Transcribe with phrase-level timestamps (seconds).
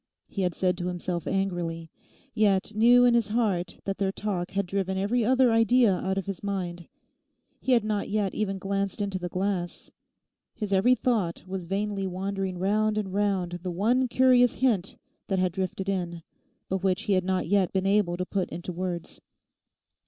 [0.27, 1.91] he had said to himself angrily;
[2.33, 6.25] yet knew in his heart that their talk had driven every other idea out of
[6.25, 6.87] his mind.
[7.59, 9.91] He had not yet even glanced into the glass.
[10.55, 15.51] His every thought was vainly wandering round and round the one curious hint that had
[15.51, 16.23] drifted in,
[16.67, 19.21] but which he had not yet been able to put into words.